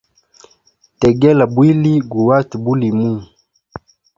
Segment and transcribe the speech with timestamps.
[0.99, 3.21] Tegela bwili guhate bulimuhu.